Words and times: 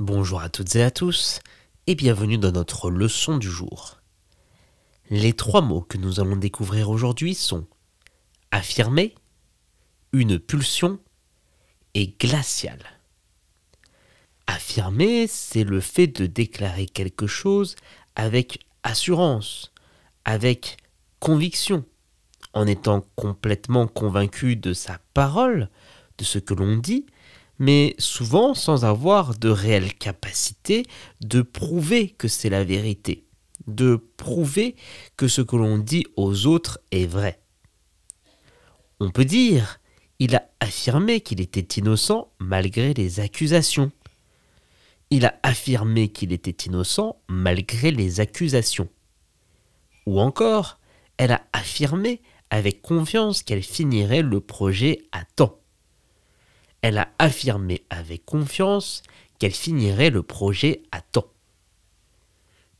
Bonjour 0.00 0.40
à 0.40 0.48
toutes 0.48 0.74
et 0.74 0.82
à 0.82 0.90
tous 0.90 1.38
et 1.86 1.94
bienvenue 1.94 2.36
dans 2.36 2.50
notre 2.50 2.90
leçon 2.90 3.38
du 3.38 3.48
jour. 3.48 4.00
Les 5.08 5.34
trois 5.34 5.60
mots 5.60 5.82
que 5.82 5.98
nous 5.98 6.18
allons 6.18 6.34
découvrir 6.34 6.90
aujourd'hui 6.90 7.36
sont 7.36 7.68
affirmer, 8.50 9.14
une 10.12 10.40
pulsion 10.40 10.98
et 11.94 12.08
glacial. 12.08 12.80
Affirmer, 14.48 15.28
c'est 15.28 15.62
le 15.62 15.78
fait 15.78 16.08
de 16.08 16.26
déclarer 16.26 16.86
quelque 16.86 17.28
chose 17.28 17.76
avec 18.16 18.66
assurance, 18.82 19.72
avec 20.24 20.78
conviction, 21.20 21.84
en 22.52 22.66
étant 22.66 23.06
complètement 23.14 23.86
convaincu 23.86 24.56
de 24.56 24.72
sa 24.72 24.98
parole, 25.14 25.70
de 26.18 26.24
ce 26.24 26.40
que 26.40 26.54
l'on 26.54 26.78
dit, 26.78 27.06
mais 27.58 27.94
souvent 27.98 28.54
sans 28.54 28.84
avoir 28.84 29.38
de 29.38 29.48
réelle 29.48 29.94
capacité 29.94 30.84
de 31.20 31.42
prouver 31.42 32.10
que 32.10 32.28
c'est 32.28 32.50
la 32.50 32.64
vérité, 32.64 33.26
de 33.66 33.96
prouver 34.16 34.76
que 35.16 35.28
ce 35.28 35.42
que 35.42 35.56
l'on 35.56 35.78
dit 35.78 36.04
aux 36.16 36.46
autres 36.46 36.80
est 36.90 37.06
vrai. 37.06 37.40
On 39.00 39.10
peut 39.10 39.24
dire, 39.24 39.80
il 40.18 40.36
a 40.36 40.48
affirmé 40.60 41.20
qu'il 41.20 41.40
était 41.40 41.80
innocent 41.80 42.32
malgré 42.38 42.94
les 42.94 43.20
accusations. 43.20 43.92
Il 45.10 45.26
a 45.26 45.38
affirmé 45.42 46.08
qu'il 46.08 46.32
était 46.32 46.66
innocent 46.66 47.16
malgré 47.28 47.90
les 47.90 48.20
accusations. 48.20 48.88
Ou 50.06 50.20
encore, 50.20 50.78
elle 51.16 51.32
a 51.32 51.42
affirmé 51.52 52.20
avec 52.50 52.82
confiance 52.82 53.42
qu'elle 53.42 53.62
finirait 53.62 54.22
le 54.22 54.40
projet 54.40 55.02
à 55.12 55.24
temps 55.24 55.58
elle 56.84 56.98
a 56.98 57.08
affirmé 57.18 57.82
avec 57.88 58.26
confiance 58.26 59.02
qu'elle 59.38 59.54
finirait 59.54 60.10
le 60.10 60.22
projet 60.22 60.82
à 60.92 61.00
temps. 61.00 61.30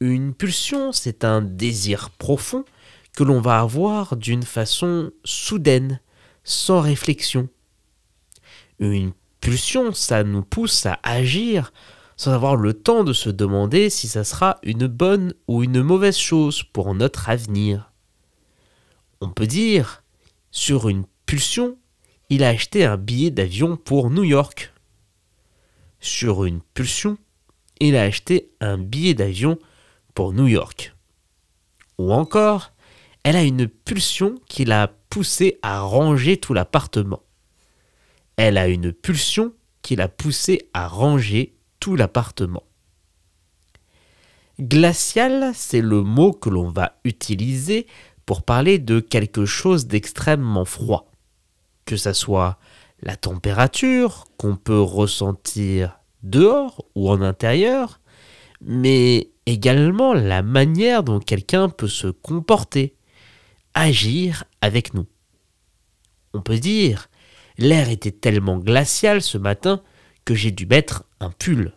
Une 0.00 0.34
pulsion, 0.34 0.92
c'est 0.92 1.24
un 1.24 1.40
désir 1.40 2.10
profond 2.10 2.66
que 3.16 3.24
l'on 3.24 3.40
va 3.40 3.58
avoir 3.58 4.16
d'une 4.16 4.42
façon 4.42 5.12
soudaine, 5.24 5.98
sans 6.44 6.82
réflexion. 6.82 7.48
Une 8.80 9.12
pulsion, 9.40 9.94
ça 9.94 10.24
nous 10.24 10.42
pousse 10.42 10.84
à 10.84 11.00
agir 11.02 11.72
sans 12.18 12.32
avoir 12.32 12.56
le 12.56 12.74
temps 12.74 13.02
de 13.02 13.14
se 13.14 13.30
demander 13.30 13.88
si 13.88 14.08
ça 14.08 14.24
sera 14.24 14.58
une 14.62 14.88
bonne 14.88 15.32
ou 15.48 15.62
une 15.62 15.80
mauvaise 15.80 16.18
chose 16.18 16.62
pour 16.62 16.94
notre 16.94 17.30
avenir. 17.30 17.92
On 19.22 19.30
peut 19.30 19.46
dire, 19.46 20.02
sur 20.50 20.90
une 20.90 21.06
pulsion, 21.24 21.78
il 22.28 22.42
a 22.42 22.48
acheté 22.48 22.84
un 22.84 22.96
billet 22.96 23.30
d'avion 23.30 23.76
pour 23.76 24.10
New 24.10 24.24
York. 24.24 24.72
Sur 26.00 26.44
une 26.44 26.60
pulsion, 26.60 27.18
il 27.78 27.96
a 27.96 28.02
acheté 28.02 28.50
un 28.60 28.78
billet 28.78 29.14
d'avion 29.14 29.58
pour 30.14 30.32
New 30.32 30.46
York. 30.46 30.94
Ou 31.98 32.12
encore, 32.12 32.72
elle 33.22 33.36
a 33.36 33.42
une 33.42 33.68
pulsion 33.68 34.36
qui 34.48 34.64
l'a 34.64 34.92
poussé 35.08 35.58
à 35.62 35.80
ranger 35.80 36.38
tout 36.38 36.52
l'appartement. 36.52 37.22
Elle 38.36 38.58
a 38.58 38.68
une 38.68 38.92
pulsion 38.92 39.52
qui 39.82 39.96
l'a 39.96 40.08
poussé 40.08 40.68
à 40.74 40.88
ranger 40.88 41.54
tout 41.80 41.96
l'appartement. 41.96 42.64
Glacial, 44.58 45.52
c'est 45.54 45.80
le 45.80 46.02
mot 46.02 46.32
que 46.32 46.50
l'on 46.50 46.70
va 46.70 46.98
utiliser 47.04 47.86
pour 48.24 48.42
parler 48.42 48.78
de 48.78 49.00
quelque 49.00 49.44
chose 49.44 49.86
d'extrêmement 49.86 50.64
froid 50.64 51.10
que 51.86 51.96
ça 51.96 52.12
soit 52.12 52.58
la 53.00 53.16
température 53.16 54.26
qu'on 54.36 54.56
peut 54.56 54.80
ressentir 54.80 55.98
dehors 56.22 56.84
ou 56.94 57.08
en 57.10 57.22
intérieur, 57.22 58.00
mais 58.60 59.30
également 59.46 60.12
la 60.12 60.42
manière 60.42 61.02
dont 61.02 61.20
quelqu'un 61.20 61.68
peut 61.68 61.88
se 61.88 62.08
comporter, 62.08 62.96
agir 63.74 64.44
avec 64.60 64.92
nous. 64.94 65.06
On 66.34 66.42
peut 66.42 66.58
dire, 66.58 67.08
l'air 67.58 67.88
était 67.88 68.10
tellement 68.10 68.58
glacial 68.58 69.22
ce 69.22 69.38
matin 69.38 69.82
que 70.24 70.34
j'ai 70.34 70.50
dû 70.50 70.66
mettre 70.66 71.04
un 71.20 71.30
pull. 71.30 71.72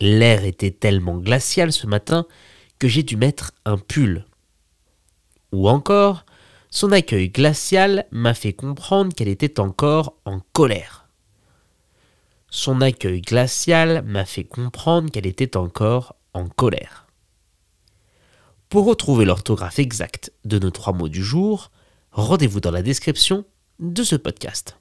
L'air 0.00 0.44
était 0.44 0.70
tellement 0.70 1.18
glacial 1.18 1.72
ce 1.72 1.86
matin 1.86 2.26
que 2.78 2.88
j'ai 2.88 3.02
dû 3.02 3.16
mettre 3.16 3.52
un 3.64 3.76
pull. 3.76 4.24
Ou 5.52 5.68
encore, 5.68 6.24
son 6.70 6.92
accueil 6.92 7.30
glacial 7.30 8.06
m'a 8.12 8.34
fait 8.34 8.52
comprendre 8.52 9.14
qu'elle 9.14 9.28
était 9.28 9.58
encore 9.58 10.14
en 10.24 10.40
colère. 10.52 11.08
Son 12.48 12.80
accueil 12.80 13.20
glacial 13.20 14.02
m'a 14.02 14.24
fait 14.24 14.44
comprendre 14.44 15.10
qu'elle 15.10 15.26
était 15.26 15.56
encore 15.56 16.16
en 16.32 16.48
colère. 16.48 17.06
Pour 18.68 18.86
retrouver 18.86 19.24
l'orthographe 19.24 19.80
exacte 19.80 20.32
de 20.44 20.58
nos 20.60 20.70
trois 20.70 20.92
mots 20.92 21.08
du 21.08 21.24
jour, 21.24 21.70
rendez-vous 22.12 22.60
dans 22.60 22.70
la 22.70 22.82
description 22.82 23.44
de 23.80 24.04
ce 24.04 24.14
podcast. 24.14 24.79